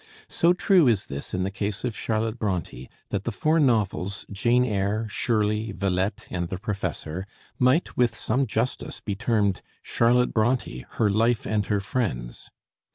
[0.29, 4.65] So true is this in the case of Charlotte Bronté that the four novels 'Jane
[4.65, 7.27] Eyre,' 'Shirley,' 'Villette,' and 'The Professor'
[7.59, 12.49] might with some justice be termed 'Charlotte Bronté; her life and her friends.'